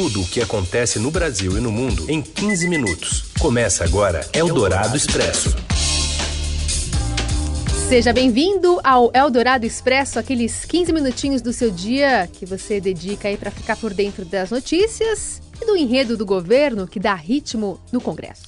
tudo 0.00 0.22
o 0.22 0.26
que 0.26 0.40
acontece 0.40 0.98
no 0.98 1.10
Brasil 1.10 1.58
e 1.58 1.60
no 1.60 1.70
mundo 1.70 2.06
em 2.08 2.22
15 2.22 2.66
minutos. 2.70 3.24
Começa 3.38 3.84
agora 3.84 4.26
Eldorado 4.32 4.96
Expresso. 4.96 5.54
Seja 7.86 8.10
bem-vindo 8.10 8.80
ao 8.82 9.10
Eldorado 9.12 9.66
Expresso, 9.66 10.18
aqueles 10.18 10.64
15 10.64 10.90
minutinhos 10.90 11.42
do 11.42 11.52
seu 11.52 11.70
dia 11.70 12.26
que 12.32 12.46
você 12.46 12.80
dedica 12.80 13.28
aí 13.28 13.36
para 13.36 13.50
ficar 13.50 13.76
por 13.76 13.92
dentro 13.92 14.24
das 14.24 14.50
notícias 14.50 15.42
e 15.60 15.66
do 15.66 15.76
enredo 15.76 16.16
do 16.16 16.24
governo 16.24 16.88
que 16.88 16.98
dá 16.98 17.14
ritmo 17.14 17.78
no 17.92 18.00
Congresso. 18.00 18.44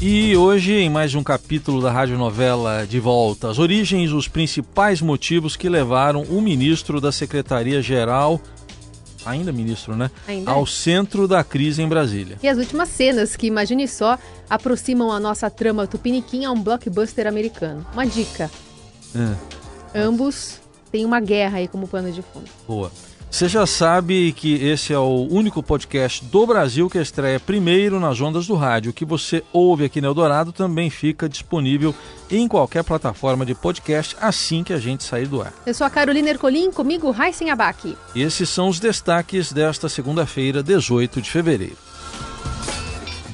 E 0.00 0.36
hoje, 0.36 0.72
em 0.74 0.88
mais 0.88 1.16
um 1.16 1.22
capítulo 1.24 1.82
da 1.82 1.90
radionovela 1.90 2.86
De 2.86 3.00
Volta 3.00 3.50
às 3.50 3.58
Origens, 3.58 4.12
os 4.12 4.28
principais 4.28 5.00
motivos 5.00 5.56
que 5.56 5.68
levaram 5.68 6.22
o 6.22 6.40
ministro 6.40 7.00
da 7.00 7.10
Secretaria-Geral 7.10 8.40
ainda 9.26 9.52
ministro, 9.52 9.96
né? 9.96 10.10
Ainda 10.26 10.50
ao 10.50 10.62
é. 10.62 10.66
centro 10.66 11.26
da 11.26 11.42
crise 11.44 11.82
em 11.82 11.88
Brasília. 11.88 12.38
E 12.42 12.48
as 12.48 12.56
últimas 12.56 12.88
cenas, 12.88 13.36
que 13.36 13.46
imagine 13.46 13.86
só, 13.88 14.18
aproximam 14.48 15.10
a 15.10 15.20
nossa 15.20 15.50
trama 15.50 15.86
tupiniquim 15.86 16.44
a 16.44 16.52
um 16.52 16.62
blockbuster 16.62 17.26
americano. 17.26 17.84
Uma 17.92 18.06
dica: 18.06 18.50
É, 19.94 20.00
ambos 20.00 20.60
têm 20.90 21.04
uma 21.04 21.20
guerra 21.20 21.58
aí 21.58 21.68
como 21.68 21.88
pano 21.88 22.10
de 22.10 22.22
fundo. 22.22 22.48
boa. 22.66 22.90
Você 23.36 23.50
já 23.50 23.66
sabe 23.66 24.32
que 24.32 24.54
esse 24.64 24.94
é 24.94 24.98
o 24.98 25.28
único 25.30 25.62
podcast 25.62 26.24
do 26.24 26.46
Brasil 26.46 26.88
que 26.88 26.96
estreia 26.96 27.38
primeiro 27.38 28.00
nas 28.00 28.18
ondas 28.18 28.46
do 28.46 28.54
rádio. 28.54 28.92
O 28.92 28.94
que 28.94 29.04
você 29.04 29.44
ouve 29.52 29.84
aqui 29.84 30.00
no 30.00 30.06
Eldorado 30.06 30.52
também 30.52 30.88
fica 30.88 31.28
disponível 31.28 31.94
em 32.30 32.48
qualquer 32.48 32.82
plataforma 32.82 33.44
de 33.44 33.54
podcast 33.54 34.16
assim 34.22 34.64
que 34.64 34.72
a 34.72 34.78
gente 34.78 35.04
sair 35.04 35.26
do 35.26 35.42
ar. 35.42 35.52
Eu 35.66 35.74
sou 35.74 35.86
a 35.86 35.90
Carolina 35.90 36.30
Ercolim, 36.30 36.72
comigo 36.72 37.10
Raíssen 37.10 37.50
Abac. 37.50 37.94
Esses 38.14 38.48
são 38.48 38.70
os 38.70 38.80
destaques 38.80 39.52
desta 39.52 39.86
segunda-feira, 39.86 40.62
18 40.62 41.20
de 41.20 41.30
fevereiro. 41.30 41.76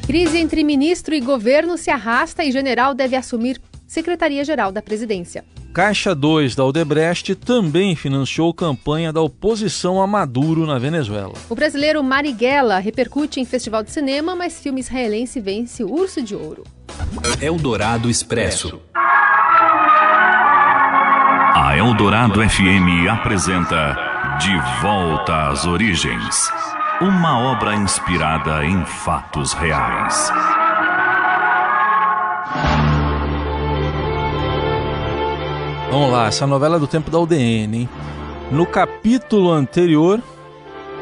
Crise 0.05 0.37
entre 0.37 0.65
ministro 0.65 1.15
e 1.15 1.21
governo 1.21 1.79
se 1.79 1.91
arrasta 1.93 2.45
e 2.45 2.51
general 2.51 2.93
deve 2.93 3.15
assumir 3.15 3.63
Secretaria-Geral 3.87 4.73
da 4.73 4.83
Presidência. 4.83 5.45
Caixa 5.73 6.15
2 6.15 6.55
da 6.55 6.65
Odebrecht 6.67 7.35
também 7.35 7.97
financiou 7.97 8.53
campanha 8.53 9.11
da 9.11 9.23
oposição 9.23 10.03
a 10.03 10.07
Maduro 10.07 10.67
na 10.67 10.79
Venezuela. 10.79 11.33
O 11.49 11.55
brasileiro 11.55 12.03
Marighella 12.03 12.79
repercute 12.79 13.41
em 13.41 13.47
festival 13.47 13.83
de 13.83 13.91
cinema, 13.91 14.37
mas 14.37 14.61
filme 14.61 14.81
israelense 14.81 15.41
vence 15.41 15.83
Urso 15.83 16.21
de 16.21 16.35
Ouro. 16.35 16.65
Eldorado 17.41 18.11
Expresso. 18.11 18.83
A 21.55 21.75
Eldorado 21.77 22.47
FM 22.47 23.09
apresenta 23.11 23.97
De 24.39 24.55
Volta 24.83 25.49
às 25.49 25.65
Origens. 25.65 26.51
Uma 27.01 27.39
obra 27.39 27.75
inspirada 27.75 28.63
em 28.65 28.85
fatos 28.85 29.55
reais. 29.55 30.31
Vamos 35.93 36.11
lá, 36.11 36.27
essa 36.27 36.47
novela 36.47 36.77
é 36.77 36.81
do 36.81 36.87
tempo 36.87 37.11
da 37.11 37.19
UDN, 37.19 37.81
hein? 37.81 37.89
No 38.51 38.65
capítulo 38.65 39.51
anterior, 39.51 40.23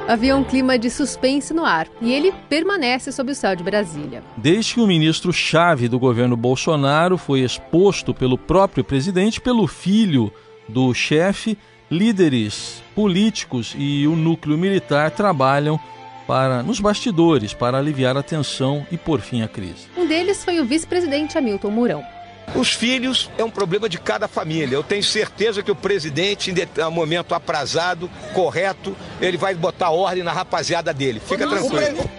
Havia 0.08 0.34
um 0.34 0.42
clima 0.42 0.77
de 0.77 0.91
suspense 0.91 1.55
no 1.55 1.64
ar 1.64 1.86
e 2.02 2.12
ele 2.12 2.33
permanece 2.48 3.12
sob 3.12 3.30
o 3.30 3.34
céu 3.36 3.55
de 3.55 3.62
Brasília. 3.62 4.24
desde 4.36 4.74
que 4.74 4.80
o 4.80 4.86
ministro-chave 4.88 5.86
do 5.86 5.96
governo 5.96 6.36
Bolsonaro 6.36 7.16
foi 7.16 7.42
exposto 7.42 8.12
pelo 8.12 8.36
próprio 8.36 8.83
presidente, 8.83 9.41
pelo 9.41 9.68
filho 9.68 10.33
do 10.68 10.92
chefe, 10.92 11.56
líderes 11.88 12.83
políticos 12.92 13.77
e 13.78 14.08
o 14.08 14.16
núcleo 14.16 14.58
militar 14.58 15.12
trabalham 15.12 15.78
para 16.27 16.64
nos 16.64 16.80
bastidores 16.80 17.55
para 17.55 17.78
aliviar 17.78 18.16
a 18.16 18.24
tensão 18.24 18.84
e 18.91 18.96
por 18.96 19.20
fim 19.20 19.42
a 19.42 19.46
crise. 19.48 19.86
Um 19.96 20.05
deles 20.05 20.44
foi 20.44 20.58
o 20.58 20.64
vice-presidente 20.64 21.38
Hamilton 21.38 21.70
Mourão. 21.70 22.20
Os 22.55 22.73
filhos 22.73 23.31
é 23.39 23.45
um 23.45 23.51
problema 23.51 23.89
de 23.89 23.98
cada 23.98 24.27
família. 24.27 24.74
Eu 24.74 24.83
tenho 24.83 25.02
certeza 25.05 25.63
que 25.63 25.70
o 25.70 25.74
presidente, 25.74 26.51
em 26.51 26.85
um 26.85 26.91
momento 26.91 27.35
aprazado, 27.35 28.11
correto, 28.35 28.97
ele 29.20 29.36
vai 29.36 29.55
botar 29.55 29.91
ordem 29.91 30.23
na 30.24 30.33
rapaziada 30.33 30.92
dele. 30.92 31.20
Fica 31.20 31.47
tranquilo. 31.47 32.11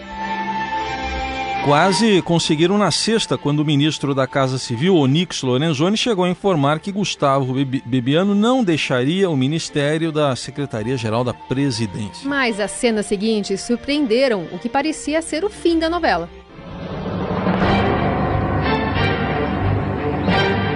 Quase 1.65 2.23
conseguiram 2.23 2.75
na 2.75 2.89
sexta, 2.89 3.37
quando 3.37 3.59
o 3.59 3.65
ministro 3.65 4.15
da 4.15 4.25
Casa 4.25 4.57
Civil, 4.57 4.95
Onix 4.95 5.43
Lorenzoni, 5.43 5.95
chegou 5.95 6.25
a 6.25 6.29
informar 6.29 6.79
que 6.79 6.91
Gustavo 6.91 7.53
Bebi- 7.53 7.83
Bebiano 7.85 8.33
não 8.33 8.63
deixaria 8.63 9.29
o 9.29 9.37
ministério 9.37 10.11
da 10.11 10.35
Secretaria-Geral 10.35 11.23
da 11.23 11.35
Presidência. 11.35 12.27
Mas 12.27 12.59
as 12.59 12.71
cenas 12.71 13.05
seguintes 13.05 13.61
surpreenderam 13.61 14.47
o 14.51 14.57
que 14.57 14.67
parecia 14.67 15.21
ser 15.21 15.45
o 15.45 15.51
fim 15.51 15.77
da 15.77 15.87
novela. 15.87 16.27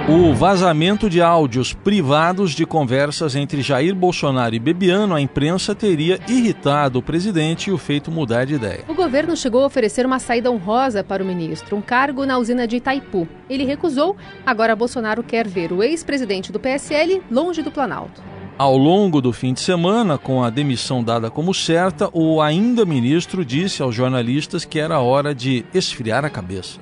O 0.07 0.35
vazamento 0.35 1.09
de 1.09 1.19
áudios 1.19 1.73
privados 1.73 2.51
de 2.51 2.63
conversas 2.63 3.35
entre 3.35 3.63
Jair 3.63 3.95
Bolsonaro 3.95 4.53
e 4.53 4.59
Bebiano 4.59 5.15
à 5.15 5.19
imprensa 5.19 5.73
teria 5.73 6.19
irritado 6.27 6.99
o 6.99 7.01
presidente 7.01 7.71
e 7.71 7.73
o 7.73 7.77
feito 7.79 8.11
mudar 8.11 8.45
de 8.45 8.53
ideia. 8.53 8.83
O 8.87 8.93
governo 8.93 9.35
chegou 9.35 9.63
a 9.63 9.65
oferecer 9.65 10.05
uma 10.05 10.19
saída 10.19 10.51
honrosa 10.51 11.03
para 11.03 11.23
o 11.23 11.25
ministro, 11.25 11.75
um 11.75 11.81
cargo 11.81 12.23
na 12.23 12.37
usina 12.37 12.67
de 12.67 12.75
Itaipu. 12.75 13.27
Ele 13.49 13.65
recusou, 13.65 14.15
agora 14.45 14.75
Bolsonaro 14.75 15.23
quer 15.23 15.47
ver 15.47 15.73
o 15.73 15.81
ex-presidente 15.81 16.51
do 16.51 16.59
PSL 16.59 17.23
longe 17.31 17.63
do 17.63 17.71
Planalto. 17.71 18.21
Ao 18.59 18.77
longo 18.77 19.19
do 19.19 19.33
fim 19.33 19.53
de 19.53 19.59
semana, 19.59 20.19
com 20.19 20.43
a 20.43 20.51
demissão 20.51 21.03
dada 21.03 21.31
como 21.31 21.51
certa, 21.51 22.11
o 22.13 22.39
ainda 22.43 22.85
ministro 22.85 23.43
disse 23.43 23.81
aos 23.81 23.95
jornalistas 23.95 24.65
que 24.65 24.79
era 24.79 24.99
hora 24.99 25.33
de 25.33 25.65
esfriar 25.73 26.23
a 26.23 26.29
cabeça. 26.29 26.79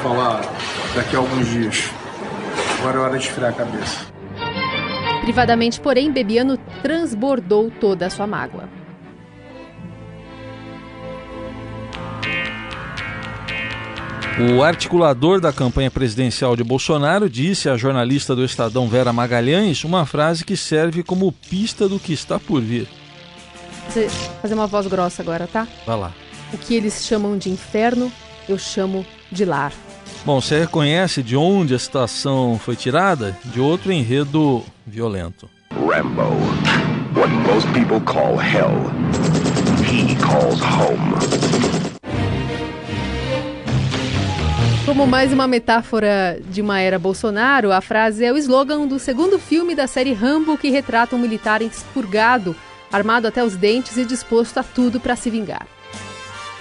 falar 0.00 0.40
daqui 0.94 1.16
a 1.16 1.18
alguns 1.18 1.48
dias. 1.48 2.03
Agora 2.84 2.98
é 2.98 3.00
hora 3.00 3.18
de 3.18 3.24
esfriar 3.24 3.50
a 3.50 3.54
cabeça. 3.54 4.06
Privadamente, 5.22 5.80
porém, 5.80 6.12
Bebiano 6.12 6.58
transbordou 6.82 7.70
toda 7.70 8.04
a 8.04 8.10
sua 8.10 8.26
mágoa. 8.26 8.68
O 14.54 14.62
articulador 14.62 15.40
da 15.40 15.50
campanha 15.50 15.90
presidencial 15.90 16.54
de 16.54 16.62
Bolsonaro 16.62 17.26
disse 17.30 17.70
à 17.70 17.76
jornalista 17.78 18.36
do 18.36 18.44
Estadão 18.44 18.86
Vera 18.86 19.14
Magalhães 19.14 19.82
uma 19.82 20.04
frase 20.04 20.44
que 20.44 20.54
serve 20.54 21.02
como 21.02 21.32
pista 21.32 21.88
do 21.88 21.98
que 21.98 22.12
está 22.12 22.38
por 22.38 22.60
vir. 22.60 22.86
Vou 23.94 24.08
fazer 24.42 24.52
uma 24.52 24.66
voz 24.66 24.86
grossa 24.88 25.22
agora, 25.22 25.46
tá? 25.46 25.66
Vai 25.86 25.98
lá. 25.98 26.12
O 26.52 26.58
que 26.58 26.74
eles 26.74 27.02
chamam 27.06 27.38
de 27.38 27.48
inferno, 27.48 28.12
eu 28.46 28.58
chamo 28.58 29.06
de 29.32 29.46
lar. 29.46 29.72
Bom, 30.24 30.40
você 30.40 30.60
reconhece 30.60 31.22
de 31.22 31.36
onde 31.36 31.74
a 31.74 31.78
citação 31.78 32.58
foi 32.58 32.74
tirada? 32.74 33.36
De 33.44 33.60
outro 33.60 33.92
enredo 33.92 34.64
violento. 34.86 35.50
Rambo. 35.70 36.22
What 37.14 37.30
most 37.46 37.68
people 37.74 38.00
call 38.00 38.40
hell, 38.40 38.90
he 39.84 40.16
calls 40.16 40.62
home. 40.62 41.12
Como 44.86 45.06
mais 45.06 45.30
uma 45.30 45.46
metáfora 45.46 46.40
de 46.48 46.62
uma 46.62 46.80
era 46.80 46.98
Bolsonaro, 46.98 47.70
a 47.70 47.82
frase 47.82 48.24
é 48.24 48.32
o 48.32 48.38
slogan 48.38 48.86
do 48.86 48.98
segundo 48.98 49.38
filme 49.38 49.74
da 49.74 49.86
série 49.86 50.14
Rambo 50.14 50.56
que 50.56 50.70
retrata 50.70 51.14
um 51.14 51.18
militar 51.18 51.60
expurgado, 51.60 52.56
armado 52.90 53.28
até 53.28 53.44
os 53.44 53.56
dentes 53.56 53.98
e 53.98 54.06
disposto 54.06 54.56
a 54.56 54.62
tudo 54.62 54.98
para 54.98 55.16
se 55.16 55.28
vingar. 55.28 55.66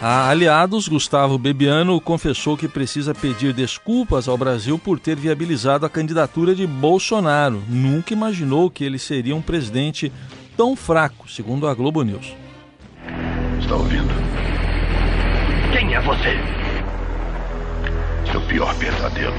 A 0.05 0.27
aliados, 0.27 0.89
Gustavo 0.89 1.37
Bebiano 1.37 1.97
confessou 2.01 2.57
que 2.57 2.67
precisa 2.67 3.15
pedir 3.15 3.53
desculpas 3.53 4.27
ao 4.27 4.37
Brasil 4.37 4.77
por 4.77 4.99
ter 4.99 5.15
viabilizado 5.15 5.85
a 5.85 5.89
candidatura 5.89 6.53
de 6.53 6.67
Bolsonaro. 6.67 7.63
Nunca 7.69 8.11
imaginou 8.11 8.69
que 8.69 8.83
ele 8.83 8.99
seria 8.99 9.33
um 9.33 9.41
presidente 9.41 10.11
tão 10.57 10.75
fraco, 10.75 11.31
segundo 11.31 11.69
a 11.69 11.73
Globo 11.73 12.03
News. 12.03 12.35
Está 13.61 13.75
ouvindo? 13.75 14.13
Quem 15.71 15.95
é 15.95 16.01
você? 16.01 16.37
Seu 18.29 18.41
pior 18.41 18.75
pesadelo. 18.75 19.37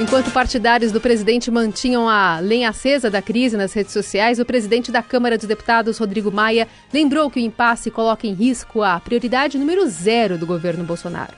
Enquanto 0.00 0.30
partidários 0.30 0.92
do 0.92 1.00
presidente 1.00 1.50
mantinham 1.50 2.08
a 2.08 2.38
lenha 2.38 2.68
acesa 2.68 3.10
da 3.10 3.20
crise 3.20 3.56
nas 3.56 3.72
redes 3.72 3.92
sociais, 3.92 4.38
o 4.38 4.44
presidente 4.44 4.92
da 4.92 5.02
Câmara 5.02 5.36
dos 5.36 5.48
Deputados, 5.48 5.98
Rodrigo 5.98 6.30
Maia, 6.30 6.68
lembrou 6.94 7.28
que 7.28 7.40
o 7.40 7.42
impasse 7.42 7.90
coloca 7.90 8.24
em 8.24 8.32
risco 8.32 8.80
a 8.80 9.00
prioridade 9.00 9.58
número 9.58 9.88
zero 9.88 10.38
do 10.38 10.46
governo 10.46 10.84
Bolsonaro. 10.84 11.32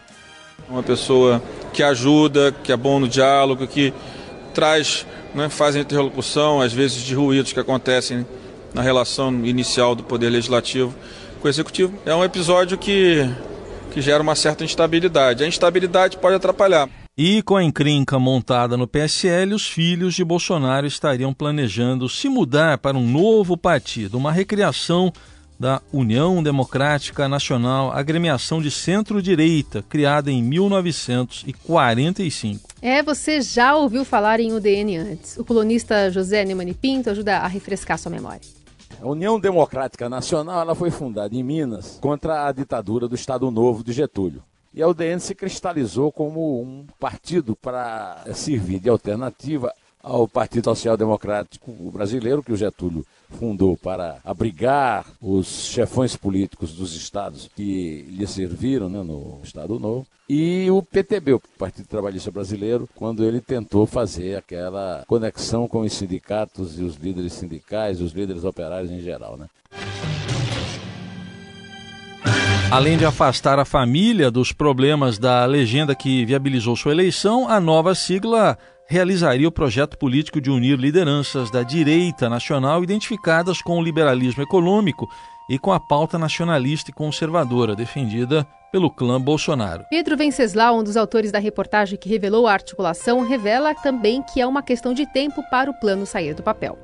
Uma 0.68 0.82
pessoa 0.82 1.42
que 1.72 1.82
ajuda, 1.82 2.52
que 2.52 2.70
é 2.70 2.76
bom 2.76 3.00
no 3.00 3.08
diálogo, 3.08 3.66
que 3.66 3.94
traz, 4.52 5.06
né, 5.34 5.48
faz 5.48 5.74
a 5.74 5.80
interlocução, 5.80 6.60
às 6.60 6.72
vezes 6.72 7.02
de 7.02 7.14
ruídos 7.14 7.54
que 7.54 7.60
acontecem 7.60 8.26
na 8.74 8.82
relação 8.82 9.32
inicial 9.42 9.94
do 9.94 10.02
Poder 10.02 10.28
Legislativo 10.28 10.94
com 11.40 11.48
o 11.48 11.50
Executivo. 11.50 11.98
É 12.04 12.14
um 12.14 12.22
episódio 12.22 12.76
que, 12.76 13.26
que 13.90 14.02
gera 14.02 14.22
uma 14.22 14.34
certa 14.34 14.64
instabilidade. 14.64 15.42
A 15.42 15.46
instabilidade 15.46 16.18
pode 16.18 16.36
atrapalhar. 16.36 16.90
E 17.22 17.42
com 17.42 17.54
a 17.54 17.62
encrenca 17.62 18.18
montada 18.18 18.78
no 18.78 18.88
PSL, 18.88 19.52
os 19.52 19.68
filhos 19.68 20.14
de 20.14 20.24
Bolsonaro 20.24 20.86
estariam 20.86 21.34
planejando 21.34 22.08
se 22.08 22.30
mudar 22.30 22.78
para 22.78 22.96
um 22.96 23.06
novo 23.06 23.58
partido, 23.58 24.16
uma 24.16 24.32
recriação 24.32 25.12
da 25.58 25.82
União 25.92 26.42
Democrática 26.42 27.28
Nacional, 27.28 27.92
agremiação 27.92 28.62
de 28.62 28.70
centro-direita, 28.70 29.84
criada 29.86 30.30
em 30.30 30.42
1945. 30.42 32.66
É, 32.80 33.02
você 33.02 33.42
já 33.42 33.76
ouviu 33.76 34.02
falar 34.02 34.40
em 34.40 34.54
UDN 34.54 34.96
antes. 34.96 35.36
O 35.36 35.44
colunista 35.44 36.10
José 36.10 36.42
Neumani 36.46 36.72
Pinto 36.72 37.10
ajuda 37.10 37.36
a 37.36 37.46
refrescar 37.46 37.98
sua 37.98 38.10
memória. 38.10 38.40
A 38.98 39.06
União 39.06 39.38
Democrática 39.38 40.08
Nacional 40.08 40.62
ela 40.62 40.74
foi 40.74 40.90
fundada 40.90 41.36
em 41.36 41.42
Minas 41.42 41.98
contra 42.00 42.46
a 42.46 42.52
ditadura 42.52 43.06
do 43.06 43.14
Estado 43.14 43.50
Novo 43.50 43.84
de 43.84 43.92
Getúlio. 43.92 44.42
E 44.72 44.82
a 44.82 44.88
UDN 44.88 45.20
se 45.20 45.34
cristalizou 45.34 46.12
como 46.12 46.62
um 46.62 46.86
partido 46.98 47.56
para 47.56 48.24
servir 48.34 48.78
de 48.78 48.88
alternativa 48.88 49.72
ao 50.02 50.26
Partido 50.26 50.64
Social 50.64 50.96
Democrático 50.96 51.72
Brasileiro, 51.90 52.42
que 52.42 52.52
o 52.52 52.56
Getúlio 52.56 53.04
fundou 53.28 53.76
para 53.76 54.18
abrigar 54.24 55.04
os 55.20 55.46
chefões 55.66 56.16
políticos 56.16 56.72
dos 56.72 56.94
estados 56.94 57.50
que 57.54 58.02
lhe 58.08 58.26
serviram 58.26 58.88
né, 58.88 59.02
no 59.02 59.40
Estado 59.42 59.78
Novo, 59.78 60.06
e 60.28 60.70
o 60.70 60.80
PTB, 60.80 61.34
o 61.34 61.42
Partido 61.58 61.88
Trabalhista 61.88 62.30
Brasileiro, 62.30 62.88
quando 62.94 63.24
ele 63.24 63.40
tentou 63.40 63.84
fazer 63.84 64.36
aquela 64.36 65.04
conexão 65.06 65.66
com 65.66 65.80
os 65.80 65.92
sindicatos 65.92 66.78
e 66.78 66.84
os 66.84 66.94
líderes 66.94 67.32
sindicais, 67.32 68.00
os 68.00 68.12
líderes 68.12 68.44
operários 68.44 68.92
em 68.92 69.00
geral. 69.00 69.36
Né? 69.36 69.48
Além 72.72 72.96
de 72.96 73.04
afastar 73.04 73.58
a 73.58 73.64
família 73.64 74.30
dos 74.30 74.52
problemas 74.52 75.18
da 75.18 75.44
legenda 75.44 75.92
que 75.92 76.24
viabilizou 76.24 76.76
sua 76.76 76.92
eleição, 76.92 77.48
a 77.48 77.58
nova 77.58 77.96
sigla 77.96 78.56
realizaria 78.86 79.48
o 79.48 79.52
projeto 79.52 79.98
político 79.98 80.40
de 80.40 80.52
unir 80.52 80.78
lideranças 80.78 81.50
da 81.50 81.64
direita 81.64 82.28
nacional 82.28 82.84
identificadas 82.84 83.60
com 83.60 83.76
o 83.76 83.82
liberalismo 83.82 84.40
econômico 84.40 85.08
e 85.50 85.58
com 85.58 85.72
a 85.72 85.80
pauta 85.80 86.16
nacionalista 86.16 86.92
e 86.92 86.94
conservadora 86.94 87.74
defendida 87.74 88.46
pelo 88.70 88.88
clã 88.88 89.20
Bolsonaro. 89.20 89.84
Pedro 89.90 90.16
Venceslau, 90.16 90.78
um 90.78 90.84
dos 90.84 90.96
autores 90.96 91.32
da 91.32 91.40
reportagem 91.40 91.98
que 91.98 92.08
revelou 92.08 92.46
a 92.46 92.52
articulação, 92.52 93.26
revela 93.26 93.74
também 93.74 94.22
que 94.22 94.40
é 94.40 94.46
uma 94.46 94.62
questão 94.62 94.94
de 94.94 95.12
tempo 95.12 95.42
para 95.50 95.68
o 95.68 95.74
plano 95.74 96.06
sair 96.06 96.34
do 96.34 96.42
papel. 96.44 96.78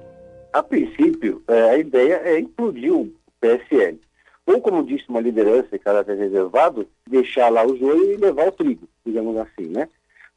A 0.52 0.64
princípio, 0.64 1.44
é, 1.46 1.70
a 1.70 1.78
ideia 1.78 2.22
é 2.24 2.40
implodir 2.40 2.92
o 2.92 3.08
PSL. 3.40 4.00
Ou, 4.46 4.60
como 4.60 4.84
disse 4.84 5.04
uma 5.08 5.20
liderança 5.20 5.68
de 5.72 5.78
caráter 5.78 6.16
reservado, 6.16 6.86
deixar 7.08 7.50
lá 7.50 7.66
o 7.66 7.76
joio 7.76 8.12
e 8.12 8.16
levar 8.16 8.48
o 8.48 8.52
trigo, 8.52 8.88
digamos 9.04 9.36
assim, 9.38 9.66
né? 9.66 9.88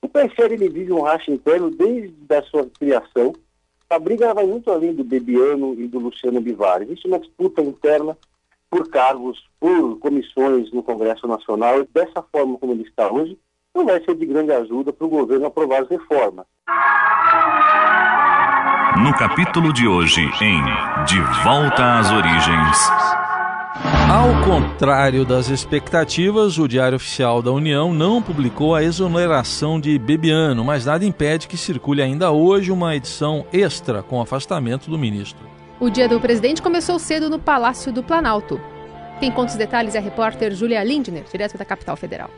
O 0.02 0.08
PSL 0.08 0.54
ele 0.54 0.70
vive 0.70 0.92
um 0.92 1.02
racha 1.02 1.32
interno 1.32 1.70
desde 1.70 2.14
a 2.34 2.42
sua 2.44 2.66
criação. 2.80 3.34
A 3.90 4.00
briga 4.00 4.34
vai 4.34 4.46
muito 4.46 4.72
além 4.72 4.94
do 4.94 5.04
Bebiano 5.04 5.74
e 5.74 5.88
do 5.88 6.00
Luciano 6.00 6.42
Bivar. 6.42 6.82
Existe 6.82 7.08
uma 7.08 7.20
disputa 7.20 7.62
interna 7.62 8.18
por 8.70 8.90
cargos, 8.90 9.44
por 9.60 10.00
comissões 10.00 10.72
no 10.72 10.82
Congresso 10.82 11.28
Nacional. 11.28 11.86
Dessa 11.94 12.24
forma 12.32 12.58
como 12.58 12.74
ele 12.74 12.84
está 12.84 13.12
hoje, 13.12 13.38
não 13.76 13.86
vai 13.86 14.04
ser 14.04 14.16
de 14.16 14.26
grande 14.26 14.52
ajuda 14.52 14.94
para 14.94 15.06
o 15.06 15.10
governo 15.10 15.48
aprovar 15.48 15.84
as 15.84 15.90
reformas. 15.90 16.46
No 18.98 19.14
capítulo 19.18 19.74
de 19.74 19.88
hoje, 19.88 20.22
em 20.22 20.64
De 21.06 21.20
Volta 21.44 22.00
às 22.00 22.12
Origens. 22.12 23.19
Ao 24.10 24.44
contrário 24.44 25.24
das 25.24 25.50
expectativas, 25.50 26.58
o 26.58 26.68
Diário 26.68 26.96
Oficial 26.96 27.44
da 27.44 27.52
União 27.52 27.94
não 27.94 28.24
publicou 28.24 28.74
a 28.74 28.82
exoneração 28.82 29.80
de 29.80 30.00
Bebiano, 30.00 30.66
mas 30.66 30.84
nada 30.84 31.06
impede 31.06 31.48
que 31.48 31.56
circule 31.56 32.02
ainda 32.02 32.32
hoje 32.32 32.72
uma 32.72 32.96
edição 32.96 33.46
extra 33.54 34.02
com 34.02 34.20
afastamento 34.20 34.90
do 34.90 34.98
ministro. 34.98 35.48
O 35.80 35.92
dia 35.92 36.10
do 36.10 36.20
presidente 36.20 36.60
começou 36.60 36.98
cedo 36.98 37.30
no 37.30 37.38
Palácio 37.38 37.94
do 37.94 38.02
Planalto. 38.02 38.60
Quem 39.20 39.32
conta 39.32 39.52
os 39.52 39.58
detalhes 39.58 39.94
é 39.94 40.00
a 40.00 40.02
repórter 40.02 40.56
Julia 40.56 40.84
Lindner, 40.84 41.26
direto 41.32 41.56
da 41.56 41.64
capital 41.64 41.96
federal. 41.96 42.32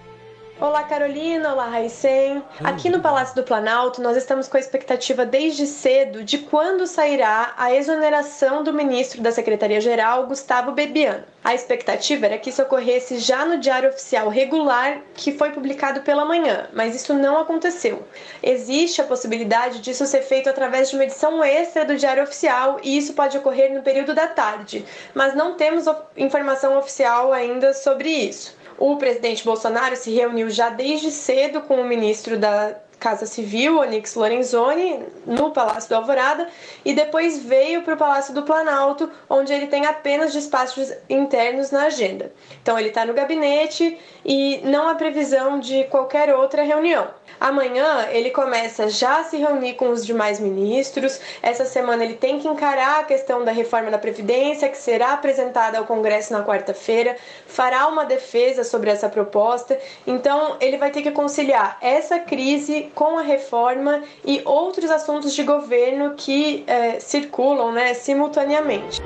Olá 0.62 0.84
Carolina, 0.84 1.54
olá 1.54 1.66
Raicen. 1.66 2.44
Aqui 2.64 2.88
no 2.88 3.02
Palácio 3.02 3.34
do 3.34 3.42
Planalto, 3.42 4.00
nós 4.00 4.16
estamos 4.16 4.48
com 4.48 4.58
a 4.58 4.60
expectativa 4.60 5.26
desde 5.26 5.66
cedo 5.66 6.24
de 6.24 6.38
quando 6.38 6.86
sairá 6.86 7.56
a 7.58 7.74
exoneração 7.74 8.64
do 8.64 8.72
ministro 8.72 9.24
da 9.24 9.32
Secretaria-Geral, 9.32 10.28
Gustavo 10.28 10.72
Bebiano. 10.72 11.24
A 11.44 11.56
expectativa 11.56 12.28
era 12.28 12.38
que 12.38 12.52
isso 12.52 12.62
ocorresse 12.62 13.18
já 13.18 13.44
no 13.44 13.58
Diário 13.58 13.90
Oficial 13.90 14.30
regular, 14.30 15.02
que 15.16 15.32
foi 15.32 15.50
publicado 15.50 16.02
pela 16.02 16.26
manhã, 16.26 16.70
mas 16.74 16.96
isso 16.96 17.16
não 17.16 17.40
aconteceu. 17.40 18.04
Existe 18.44 19.02
a 19.02 19.06
possibilidade 19.06 19.82
disso 19.82 20.06
ser 20.06 20.22
feito 20.22 20.48
através 20.48 20.92
de 20.92 20.96
uma 20.96 21.06
edição 21.06 21.44
extra 21.44 21.84
do 21.84 21.96
Diário 21.96 22.22
Oficial 22.22 22.80
e 22.84 22.96
isso 23.00 23.16
pode 23.16 23.36
ocorrer 23.36 23.74
no 23.74 23.82
período 23.82 24.14
da 24.14 24.28
tarde, 24.28 24.86
mas 25.16 25.34
não 25.34 25.56
temos 25.56 25.86
informação 26.16 26.78
oficial 26.78 27.34
ainda 27.34 27.74
sobre 27.74 28.10
isso. 28.10 28.61
O 28.82 28.98
presidente 28.98 29.46
Bolsonaro 29.46 29.96
se 29.96 30.10
reuniu 30.10 30.50
já 30.50 30.70
desde 30.70 31.12
cedo 31.12 31.62
com 31.62 31.80
o 31.80 31.86
ministro 31.86 32.36
da 32.36 32.76
Casa 33.00 33.28
Civil, 33.28 33.78
Onix 33.78 34.16
Lorenzoni, 34.16 35.04
no 35.24 35.52
Palácio 35.52 35.88
do 35.88 35.98
Alvorada, 35.98 36.50
e 36.84 36.92
depois 36.92 37.38
veio 37.44 37.84
para 37.84 37.94
o 37.94 37.98
Palácio 37.98 38.34
do 38.34 38.42
Planalto, 38.42 39.08
onde 39.30 39.54
ele 39.54 39.68
tem 39.68 39.86
apenas 39.86 40.34
despachos 40.34 40.92
internos 41.08 41.70
na 41.70 41.84
agenda. 41.84 42.34
Então 42.60 42.80
ele 42.80 42.90
está 42.90 43.06
no 43.06 43.14
gabinete 43.14 44.00
e 44.26 44.62
não 44.64 44.90
há 44.90 44.96
previsão 44.96 45.60
de 45.60 45.84
qualquer 45.84 46.34
outra 46.34 46.64
reunião. 46.64 47.08
Amanhã 47.40 48.08
ele 48.12 48.30
começa 48.30 48.90
já 48.90 49.20
a 49.20 49.24
se 49.24 49.38
reunir 49.38 49.74
com 49.74 49.90
os 49.90 50.06
demais 50.06 50.40
ministros. 50.40 51.20
Essa 51.42 51.66
semana 51.66 52.04
ele 52.04 52.16
tem 52.16 52.40
que 52.40 52.48
encarar 52.48 53.00
a 53.00 53.04
questão 53.04 53.44
da 53.44 53.52
reforma 53.52 53.90
da 53.90 53.98
Previdência, 53.98 54.70
que 54.70 54.78
será 54.78 55.14
apresentada 55.14 55.78
ao 55.78 55.86
Congresso 55.86 56.34
na 56.34 56.44
quarta-feira, 56.44 57.16
fará 57.48 57.88
uma 57.88 58.06
defesa 58.06 58.64
sobre 58.64 58.90
essa 58.90 59.10
proposta. 59.10 59.80
Então 60.06 60.58
ele 60.60 60.78
vai 60.78 60.92
ter 60.92 61.02
que 61.02 61.12
conciliar 61.12 61.78
essa 61.82 62.20
crise 62.20 62.92
com 62.96 63.18
a 63.18 63.22
reforma 63.22 64.04
e 64.26 64.42
outros 64.46 64.90
assuntos 64.90 65.34
de 65.34 65.44
governo 65.44 66.16
que 66.16 66.64
é, 66.68 67.00
circulam 67.00 67.72
né, 67.72 67.94
simultaneamente. 67.94 69.02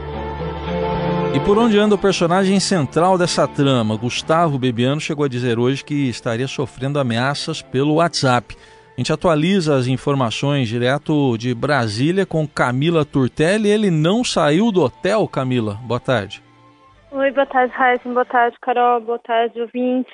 E 1.35 1.39
por 1.41 1.57
onde 1.57 1.77
anda 1.77 1.95
o 1.95 2.01
personagem 2.01 2.61
central 2.61 3.17
dessa 3.17 3.45
trama? 3.45 3.97
Gustavo 3.97 4.57
Bebiano 4.57 5.01
chegou 5.01 5.25
a 5.25 5.27
dizer 5.27 5.59
hoje 5.59 5.83
que 5.83 6.07
estaria 6.07 6.47
sofrendo 6.47 6.97
ameaças 6.97 7.61
pelo 7.61 7.95
WhatsApp. 7.95 8.55
A 8.55 9.01
gente 9.01 9.11
atualiza 9.11 9.75
as 9.75 9.85
informações 9.85 10.69
direto 10.69 11.37
de 11.37 11.53
Brasília 11.53 12.25
com 12.25 12.47
Camila 12.47 13.03
Turtelli. 13.03 13.67
Ele 13.67 13.91
não 13.91 14.23
saiu 14.23 14.71
do 14.71 14.81
hotel, 14.81 15.27
Camila. 15.27 15.73
Boa 15.85 15.99
tarde. 15.99 16.41
Oi, 17.11 17.29
boa 17.31 17.45
tarde, 17.45 17.73
Raíssa. 17.73 18.07
Boa 18.07 18.23
tarde, 18.23 18.55
Carol. 18.61 19.01
Boa 19.01 19.19
tarde, 19.19 19.59
ouvinte. 19.59 20.13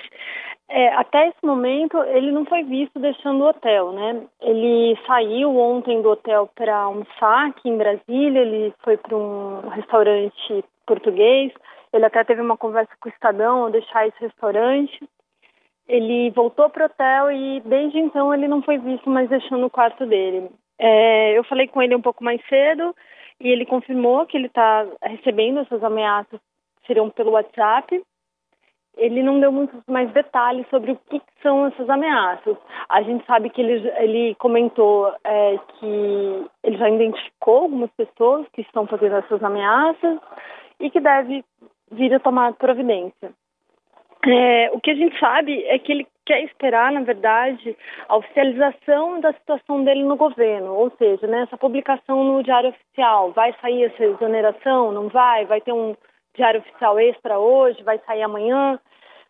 É, 0.68 0.88
até 0.96 1.28
esse 1.28 1.46
momento, 1.46 1.98
ele 2.02 2.32
não 2.32 2.44
foi 2.46 2.64
visto 2.64 2.98
deixando 2.98 3.44
o 3.44 3.48
hotel, 3.48 3.92
né? 3.92 4.22
Ele 4.40 4.98
saiu 5.06 5.56
ontem 5.56 6.02
do 6.02 6.08
hotel 6.08 6.50
para 6.56 6.74
almoçar 6.74 7.46
aqui 7.46 7.68
em 7.68 7.76
Brasília, 7.76 8.40
ele 8.40 8.74
foi 8.82 8.96
para 8.96 9.14
um 9.14 9.68
restaurante 9.68 10.64
português, 10.86 11.52
ele 11.92 12.04
até 12.04 12.24
teve 12.24 12.40
uma 12.40 12.56
conversa 12.56 12.92
com 13.00 13.08
o 13.08 13.12
Estadão 13.12 13.64
ao 13.64 13.70
deixar 13.70 14.06
esse 14.06 14.20
restaurante. 14.20 14.98
Ele 15.86 16.30
voltou 16.30 16.70
para 16.70 16.84
o 16.84 16.86
hotel 16.86 17.32
e 17.32 17.60
desde 17.60 17.98
então 17.98 18.32
ele 18.32 18.48
não 18.48 18.62
foi 18.62 18.78
visto 18.78 19.10
mais 19.10 19.28
deixando 19.28 19.66
o 19.66 19.70
quarto 19.70 20.06
dele. 20.06 20.50
É, 20.78 21.36
eu 21.36 21.44
falei 21.44 21.68
com 21.68 21.82
ele 21.82 21.94
um 21.94 22.00
pouco 22.00 22.24
mais 22.24 22.40
cedo 22.48 22.94
e 23.40 23.48
ele 23.48 23.66
confirmou 23.66 24.26
que 24.26 24.36
ele 24.36 24.46
está 24.46 24.86
recebendo 25.02 25.60
essas 25.60 25.82
ameaças, 25.82 26.40
seriam 26.86 27.10
pelo 27.10 27.32
WhatsApp 27.32 28.02
ele 28.96 29.22
não 29.22 29.40
deu 29.40 29.50
muitos 29.50 29.80
mais 29.86 30.10
detalhes 30.12 30.66
sobre 30.68 30.92
o 30.92 30.98
que 31.08 31.20
são 31.42 31.66
essas 31.66 31.88
ameaças. 31.88 32.56
A 32.88 33.02
gente 33.02 33.24
sabe 33.24 33.48
que 33.50 33.60
ele, 33.60 33.88
ele 33.98 34.34
comentou 34.34 35.12
é, 35.24 35.58
que 35.78 36.46
ele 36.62 36.76
já 36.76 36.90
identificou 36.90 37.62
algumas 37.62 37.90
pessoas 37.92 38.46
que 38.52 38.60
estão 38.60 38.86
fazendo 38.86 39.16
essas 39.16 39.42
ameaças 39.42 40.18
e 40.82 40.90
que 40.90 41.00
deve 41.00 41.44
vir 41.90 42.12
a 42.12 42.20
tomar 42.20 42.52
providência. 42.54 43.32
É, 44.26 44.70
o 44.72 44.80
que 44.80 44.90
a 44.90 44.94
gente 44.94 45.18
sabe 45.18 45.64
é 45.64 45.78
que 45.78 45.90
ele 45.90 46.06
quer 46.24 46.44
esperar, 46.44 46.92
na 46.92 47.00
verdade, 47.00 47.76
a 48.08 48.16
oficialização 48.16 49.20
da 49.20 49.32
situação 49.32 49.82
dele 49.82 50.04
no 50.04 50.16
governo, 50.16 50.74
ou 50.74 50.90
seja, 50.96 51.26
né, 51.26 51.42
essa 51.42 51.56
publicação 51.56 52.22
no 52.22 52.42
Diário 52.42 52.70
Oficial. 52.70 53.32
Vai 53.32 53.54
sair 53.60 53.84
essa 53.84 54.04
exoneração? 54.04 54.92
Não 54.92 55.08
vai? 55.08 55.44
Vai 55.46 55.60
ter 55.60 55.72
um 55.72 55.96
Diário 56.34 56.60
Oficial 56.60 56.98
Extra 57.00 57.38
hoje, 57.38 57.82
vai 57.82 57.98
sair 58.06 58.22
amanhã. 58.22 58.78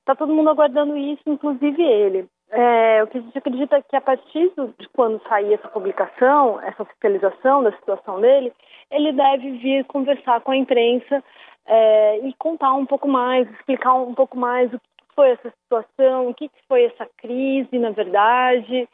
Está 0.00 0.14
todo 0.14 0.34
mundo 0.34 0.50
aguardando 0.50 0.96
isso, 0.96 1.22
inclusive 1.26 1.82
ele. 1.82 2.28
É, 2.54 3.02
o 3.02 3.06
que 3.06 3.16
a 3.16 3.20
gente 3.22 3.38
acredita 3.38 3.76
é 3.76 3.82
que 3.82 3.96
a 3.96 4.00
partir 4.00 4.52
de 4.78 4.86
quando 4.90 5.22
sair 5.26 5.54
essa 5.54 5.68
publicação, 5.68 6.60
essa 6.60 6.82
oficialização 6.82 7.62
da 7.62 7.72
situação 7.72 8.20
dele, 8.20 8.52
ele 8.90 9.10
deve 9.12 9.52
vir 9.52 9.86
conversar 9.86 10.38
com 10.42 10.50
a 10.50 10.56
imprensa 10.56 11.24
é, 11.64 12.18
e 12.18 12.34
contar 12.34 12.74
um 12.74 12.84
pouco 12.84 13.08
mais, 13.08 13.50
explicar 13.52 13.94
um 13.94 14.14
pouco 14.14 14.36
mais 14.36 14.70
o 14.70 14.78
que 14.78 15.14
foi 15.14 15.30
essa 15.30 15.50
situação, 15.62 16.28
o 16.28 16.34
que 16.34 16.50
foi 16.68 16.84
essa 16.84 17.08
crise, 17.16 17.78
na 17.78 17.90
verdade. 17.90 18.86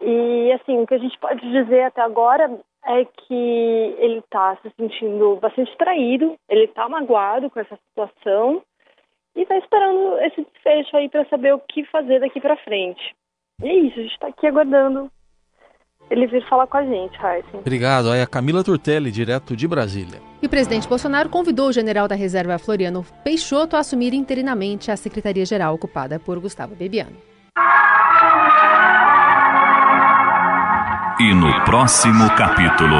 E, 0.00 0.52
assim, 0.52 0.80
o 0.80 0.86
que 0.86 0.94
a 0.94 0.98
gente 0.98 1.18
pode 1.18 1.42
dizer 1.50 1.82
até 1.82 2.00
agora 2.00 2.58
é 2.86 3.04
que 3.04 3.96
ele 3.98 4.20
está 4.20 4.56
se 4.62 4.72
sentindo 4.78 5.36
bastante 5.36 5.76
traído, 5.76 6.36
ele 6.48 6.64
está 6.64 6.88
magoado 6.88 7.50
com 7.50 7.60
essa 7.60 7.76
situação 7.88 8.62
e 9.38 9.42
está 9.42 9.56
esperando 9.56 10.18
esse 10.18 10.44
desfecho 10.52 10.96
aí 10.96 11.08
para 11.08 11.24
saber 11.28 11.54
o 11.54 11.60
que 11.60 11.84
fazer 11.84 12.18
daqui 12.18 12.40
para 12.40 12.56
frente. 12.56 13.00
E 13.62 13.68
é 13.68 13.72
isso, 13.72 14.00
a 14.00 14.02
gente 14.02 14.12
está 14.12 14.26
aqui 14.26 14.48
aguardando 14.48 15.08
ele 16.10 16.26
vir 16.26 16.44
falar 16.48 16.66
com 16.66 16.78
a 16.78 16.84
gente, 16.84 17.16
Heisen. 17.24 17.60
Obrigado. 17.60 18.10
Aí 18.10 18.20
a 18.20 18.26
Camila 18.26 18.64
Turtelli, 18.64 19.12
direto 19.12 19.54
de 19.54 19.68
Brasília. 19.68 20.20
E 20.42 20.46
o 20.46 20.48
presidente 20.48 20.88
Bolsonaro 20.88 21.28
convidou 21.28 21.68
o 21.68 21.72
general 21.72 22.08
da 22.08 22.14
reserva 22.14 22.58
Floriano 22.58 23.04
Peixoto 23.22 23.76
a 23.76 23.80
assumir 23.80 24.12
interinamente 24.12 24.90
a 24.90 24.96
secretaria-geral 24.96 25.74
ocupada 25.74 26.18
por 26.18 26.40
Gustavo 26.40 26.74
Bebiano. 26.74 27.16
E 31.20 31.34
no 31.34 31.64
próximo 31.64 32.28
capítulo. 32.36 32.96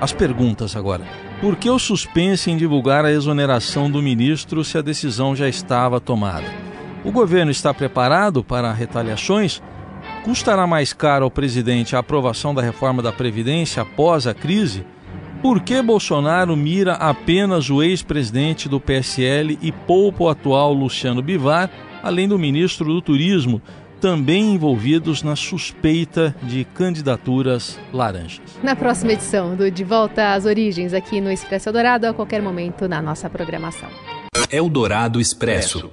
As 0.00 0.12
perguntas 0.12 0.74
agora. 0.76 1.25
Por 1.40 1.54
que 1.56 1.68
o 1.68 1.78
suspense 1.78 2.50
em 2.50 2.56
divulgar 2.56 3.04
a 3.04 3.12
exoneração 3.12 3.90
do 3.90 4.00
ministro 4.00 4.64
se 4.64 4.78
a 4.78 4.82
decisão 4.82 5.36
já 5.36 5.46
estava 5.46 6.00
tomada? 6.00 6.46
O 7.04 7.12
governo 7.12 7.50
está 7.50 7.74
preparado 7.74 8.42
para 8.42 8.72
retaliações? 8.72 9.62
Custará 10.24 10.66
mais 10.66 10.94
caro 10.94 11.24
ao 11.24 11.30
presidente 11.30 11.94
a 11.94 11.98
aprovação 11.98 12.54
da 12.54 12.62
reforma 12.62 13.02
da 13.02 13.12
Previdência 13.12 13.82
após 13.82 14.26
a 14.26 14.32
crise? 14.32 14.86
Por 15.42 15.60
que 15.60 15.82
Bolsonaro 15.82 16.56
mira 16.56 16.94
apenas 16.94 17.68
o 17.68 17.82
ex-presidente 17.82 18.66
do 18.66 18.80
PSL 18.80 19.58
e 19.60 19.70
poupa 19.70 20.24
o 20.24 20.28
atual 20.30 20.72
Luciano 20.72 21.20
Bivar, 21.20 21.70
além 22.02 22.26
do 22.26 22.38
ministro 22.38 22.86
do 22.86 23.02
Turismo, 23.02 23.60
também 24.00 24.54
envolvidos 24.54 25.22
na 25.22 25.36
suspeita 25.36 26.34
de 26.42 26.64
candidaturas 26.64 27.78
laranjas. 27.92 28.40
Na 28.62 28.76
próxima 28.76 29.12
edição 29.12 29.54
do 29.54 29.70
De 29.70 29.84
Volta 29.84 30.34
às 30.34 30.44
Origens, 30.44 30.94
aqui 30.94 31.20
no 31.20 31.30
Expresso 31.30 31.68
Eldorado, 31.68 32.06
a 32.06 32.14
qualquer 32.14 32.42
momento 32.42 32.88
na 32.88 33.00
nossa 33.02 33.28
programação. 33.28 33.88
Eldorado 34.50 35.20
Expresso. 35.20 35.90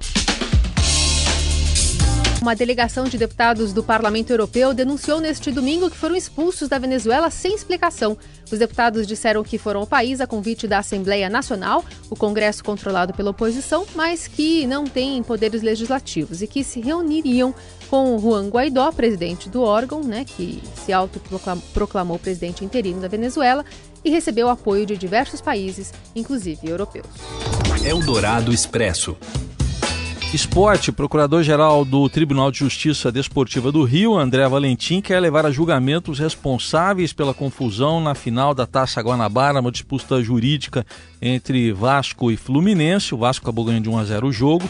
Uma 2.44 2.58
delegação 2.58 3.06
de 3.06 3.18
deputados 3.18 3.72
do 3.72 3.82
Parlamento 3.82 4.32
Europeu 4.32 4.74
denunciou 4.74 5.22
neste 5.22 5.50
domingo 5.50 5.90
que 5.90 5.96
foram 5.96 6.14
expulsos 6.14 6.68
da 6.68 6.78
Venezuela 6.78 7.30
sem 7.30 7.56
explicação. 7.56 8.18
Os 8.52 8.60
deputados 8.60 9.08
disseram 9.08 9.46
que 9.46 9.58
foram 9.58 9.80
ao 9.80 9.88
país 9.88 10.20
a 10.20 10.28
convite 10.28 10.68
da 10.68 10.80
Assembleia 10.80 11.30
Nacional, 11.30 11.86
o 12.10 12.18
Congresso 12.18 12.62
controlado 12.62 13.14
pela 13.14 13.30
oposição, 13.32 13.86
mas 13.96 14.28
que 14.28 14.68
não 14.68 14.84
têm 14.84 15.24
poderes 15.24 15.62
legislativos 15.62 16.42
e 16.42 16.48
que 16.48 16.66
se 16.66 16.82
reuniriam 16.82 17.56
com 17.90 18.20
Juan 18.20 18.50
Guaidó, 18.50 18.92
presidente 18.92 19.48
do 19.48 19.62
órgão, 19.62 20.04
né, 20.04 20.26
que 20.26 20.62
se 20.84 20.92
autoproclamou 20.92 22.20
presidente 22.20 22.66
interino 22.66 23.00
da 23.00 23.08
Venezuela 23.08 23.64
e 24.04 24.10
recebeu 24.10 24.50
apoio 24.50 24.86
de 24.86 24.98
diversos 24.98 25.40
países, 25.40 25.94
inclusive 26.14 26.68
europeus. 26.68 27.08
Eldorado 27.86 28.52
Expresso. 28.52 29.16
Esporte, 30.34 30.92
procurador-geral 30.92 31.86
do 31.86 32.10
Tribunal 32.10 32.50
de 32.50 32.58
Justiça 32.58 33.12
Desportiva 33.12 33.72
do 33.72 33.84
Rio, 33.84 34.18
André 34.18 34.48
Valentim, 34.48 35.00
quer 35.00 35.20
levar 35.20 35.46
a 35.46 35.52
julgamento 35.52 36.10
os 36.10 36.18
responsáveis 36.18 37.14
pela 37.14 37.36
confusão 37.36 38.02
na 38.02 38.16
final 38.16 38.52
da 38.56 38.66
Taça 38.66 39.00
Guanabara, 39.00 39.60
uma 39.60 39.72
disputa 39.72 40.24
jurídica 40.24 40.84
entre 41.22 41.72
Vasco 41.72 42.32
e 42.32 42.36
Fluminense. 42.36 43.14
O 43.14 43.18
Vasco 43.20 43.46
acabou 43.46 43.66
ganhando 43.66 43.84
de 43.84 43.90
1 43.92 43.98
a 44.00 44.04
0 44.06 44.28
o 44.28 44.34
jogo, 44.34 44.68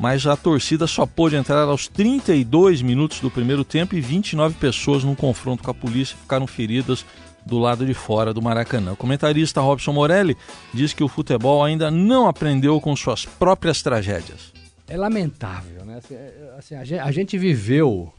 mas 0.00 0.26
a 0.26 0.36
torcida 0.36 0.84
só 0.88 1.06
pôde 1.06 1.36
entrar 1.36 1.62
aos 1.62 1.86
32 1.86 2.82
minutos 2.82 3.20
do 3.20 3.30
primeiro 3.30 3.62
tempo 3.62 3.94
e 3.94 4.00
29 4.00 4.56
pessoas 4.56 5.04
num 5.04 5.14
confronto 5.14 5.62
com 5.62 5.70
a 5.70 5.74
polícia 5.74 6.16
ficaram 6.20 6.48
feridas 6.48 7.06
do 7.46 7.60
lado 7.60 7.86
de 7.86 7.94
fora 7.94 8.34
do 8.34 8.42
Maracanã. 8.42 8.94
O 8.94 8.96
comentarista 8.96 9.60
Robson 9.60 9.92
Morelli 9.92 10.36
diz 10.72 10.92
que 10.92 11.04
o 11.04 11.08
futebol 11.08 11.62
ainda 11.62 11.88
não 11.88 12.26
aprendeu 12.26 12.80
com 12.80 12.96
suas 12.96 13.24
próprias 13.24 13.80
tragédias 13.80 14.53
é 14.88 14.96
lamentável, 14.96 15.84
né? 15.84 15.96
Assim, 15.96 16.14
é, 16.14 16.54
assim 16.58 16.74
a, 16.74 16.84
gente, 16.84 17.00
a, 17.00 17.10
gente, 17.10 17.38
viveu 17.38 18.12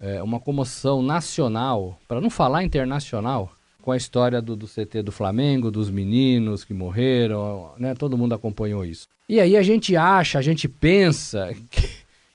é, 0.00 0.22
uma 0.22 0.40
comoção 0.40 1.02
nacional, 1.02 1.98
para 2.08 2.20
não 2.20 2.30
falar 2.30 2.64
internacional, 2.64 3.52
com 3.82 3.92
a 3.92 3.96
história 3.96 4.42
do, 4.42 4.54
do, 4.54 4.66
CT 4.66 5.02
do 5.02 5.12
Flamengo, 5.12 5.70
dos 5.70 5.90
meninos 5.90 6.64
que 6.64 6.74
morreram, 6.74 7.72
né? 7.78 7.94
Todo 7.94 8.16
mundo 8.16 8.34
acompanhou 8.34 8.84
isso. 8.84 9.08
E 9.28 9.40
aí 9.40 9.56
a 9.56 9.62
gente 9.62 9.96
acha, 9.96 10.38
a 10.38 10.42
gente 10.42 10.68
pensa 10.68 11.54
que, 11.70 11.88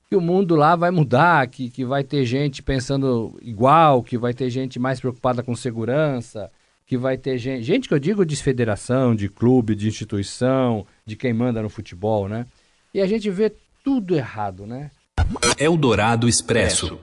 que 0.08 0.16
o 0.16 0.20
mundo 0.20 0.56
lá 0.56 0.74
vai 0.74 0.90
mudar, 0.90 1.46
que, 1.46 1.70
que 1.70 1.84
vai 1.84 2.02
ter 2.02 2.24
gente 2.24 2.62
pensando 2.62 3.38
igual, 3.42 4.02
que 4.02 4.18
vai 4.18 4.34
ter 4.34 4.50
gente 4.50 4.78
mais 4.78 5.00
preocupada 5.00 5.42
com 5.42 5.54
segurança, 5.54 6.50
que 6.86 6.96
vai 6.96 7.16
ter 7.16 7.36
gente, 7.38 7.64
gente 7.64 7.88
que 7.88 7.94
eu 7.94 7.98
digo 7.98 8.24
de 8.24 8.36
federação, 8.36 9.14
de 9.14 9.28
clube, 9.28 9.74
de 9.74 9.88
instituição, 9.88 10.86
de 11.04 11.16
quem 11.16 11.32
manda 11.32 11.60
no 11.60 11.68
futebol, 11.68 12.28
né? 12.28 12.46
E 12.96 13.02
a 13.02 13.06
gente 13.06 13.28
vê 13.28 13.52
tudo 13.84 14.16
errado, 14.16 14.66
né? 14.66 14.90
Eldorado 15.58 16.26
Expresso. 16.26 16.98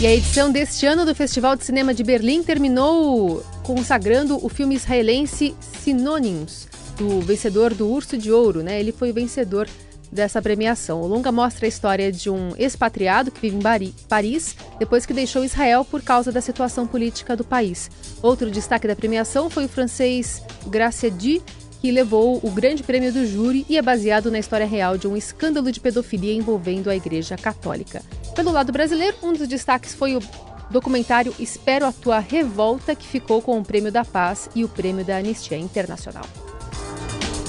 E 0.00 0.06
a 0.06 0.14
edição 0.14 0.52
deste 0.52 0.86
ano 0.86 1.04
do 1.04 1.12
Festival 1.12 1.56
de 1.56 1.64
Cinema 1.64 1.92
de 1.92 2.04
Berlim 2.04 2.44
terminou 2.44 3.44
consagrando 3.64 4.38
o 4.40 4.48
filme 4.48 4.76
israelense 4.76 5.56
Synonyms, 5.60 6.68
do 6.96 7.20
vencedor 7.20 7.74
do 7.74 7.88
Urso 7.88 8.16
de 8.16 8.30
Ouro, 8.30 8.62
né? 8.62 8.78
Ele 8.78 8.92
foi 8.92 9.10
o 9.10 9.14
vencedor 9.14 9.68
dessa 10.12 10.40
premiação. 10.40 11.02
O 11.02 11.08
longa 11.08 11.32
mostra 11.32 11.66
a 11.66 11.68
história 11.68 12.12
de 12.12 12.30
um 12.30 12.54
expatriado 12.56 13.32
que 13.32 13.40
vive 13.40 13.56
em 13.56 13.92
Paris 14.08 14.54
depois 14.78 15.04
que 15.04 15.12
deixou 15.12 15.44
Israel 15.44 15.84
por 15.84 16.00
causa 16.00 16.30
da 16.30 16.40
situação 16.40 16.86
política 16.86 17.34
do 17.34 17.42
país. 17.42 17.90
Outro 18.22 18.48
destaque 18.52 18.86
da 18.86 18.94
premiação 18.94 19.50
foi 19.50 19.64
o 19.64 19.68
francês 19.68 20.40
Graciedi, 20.68 21.42
que 21.80 21.90
levou 21.90 22.40
o 22.42 22.50
Grande 22.50 22.82
Prêmio 22.82 23.12
do 23.12 23.26
Júri 23.26 23.64
e 23.68 23.76
é 23.76 23.82
baseado 23.82 24.30
na 24.30 24.38
história 24.38 24.66
real 24.66 24.98
de 24.98 25.06
um 25.06 25.16
escândalo 25.16 25.70
de 25.70 25.80
pedofilia 25.80 26.32
envolvendo 26.32 26.90
a 26.90 26.96
Igreja 26.96 27.36
Católica. 27.36 28.02
Pelo 28.34 28.52
lado 28.52 28.72
brasileiro, 28.72 29.16
um 29.22 29.32
dos 29.32 29.48
destaques 29.48 29.94
foi 29.94 30.16
o 30.16 30.22
documentário 30.70 31.34
Espero 31.38 31.86
a 31.86 31.92
Tua 31.92 32.18
Revolta, 32.18 32.94
que 32.94 33.06
ficou 33.06 33.40
com 33.40 33.58
o 33.58 33.64
Prêmio 33.64 33.92
da 33.92 34.04
Paz 34.04 34.48
e 34.54 34.64
o 34.64 34.68
Prêmio 34.68 35.04
da 35.04 35.16
Anistia 35.16 35.58
Internacional. 35.58 36.24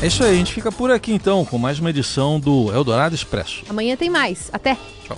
É 0.01 0.07
isso 0.07 0.23
aí, 0.23 0.31
a 0.31 0.37
gente 0.37 0.53
fica 0.53 0.71
por 0.71 0.91
aqui 0.91 1.11
então 1.11 1.43
com 1.43 1.57
mais 1.57 1.79
uma 1.79 1.89
edição 1.89 2.39
do 2.39 2.71
Eldorado 2.73 3.13
Expresso. 3.13 3.63
Amanhã 3.67 3.97
tem 3.97 4.09
mais. 4.09 4.49
Até! 4.53 4.77
Tchau. 5.05 5.17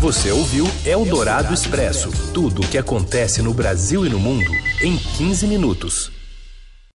Você 0.00 0.30
ouviu 0.30 0.64
Eldorado 0.86 1.52
Expresso 1.52 2.12
tudo 2.32 2.62
o 2.62 2.68
que 2.68 2.78
acontece 2.78 3.42
no 3.42 3.52
Brasil 3.52 4.06
e 4.06 4.08
no 4.08 4.20
mundo 4.20 4.52
em 4.80 4.96
15 4.96 5.48
minutos. 5.48 6.17